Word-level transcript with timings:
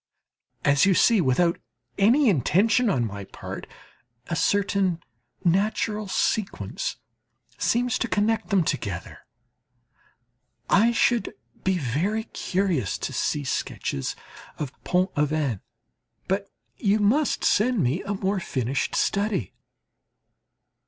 As 0.65 0.87
you 0.87 0.95
see, 0.95 1.21
without 1.21 1.59
any 1.99 2.27
intention 2.27 2.89
on 2.89 3.05
my 3.05 3.23
part, 3.23 3.67
a 4.25 4.35
certain 4.35 4.99
natural 5.43 6.07
sequence 6.07 6.95
seems 7.59 7.99
to 7.99 8.07
connect 8.07 8.49
them 8.49 8.63
together. 8.63 9.19
I 10.71 10.91
should 10.91 11.35
be 11.63 11.77
very 11.77 12.23
curious 12.23 12.97
to 12.97 13.13
see 13.13 13.43
sketches 13.43 14.15
of 14.57 14.71
Pont 14.83 15.11
Aven; 15.15 15.61
but 16.27 16.49
you 16.77 16.97
must 16.97 17.43
send 17.43 17.83
me 17.83 18.01
a 18.01 18.15
more 18.15 18.39
finished 18.39 18.95
study. 18.95 19.53